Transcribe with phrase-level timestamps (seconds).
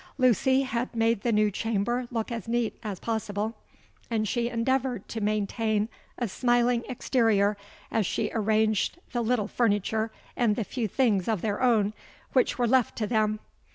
[0.17, 3.53] Lucy had made the new chamber look as neat at possible;
[4.09, 7.55] and she endeavoured to maintain a smiling exterior
[7.91, 11.93] as she arranged the little furniture and the few things of their own
[12.33, 13.39] which were left to them.